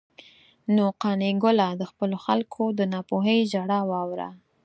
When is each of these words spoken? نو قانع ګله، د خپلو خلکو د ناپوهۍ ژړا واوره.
نو 0.75 0.85
قانع 1.01 1.33
ګله، 1.43 1.67
د 1.79 1.83
خپلو 1.91 2.17
خلکو 2.25 2.63
د 2.77 2.79
ناپوهۍ 2.93 3.39
ژړا 3.51 3.79
واوره. 3.91 4.29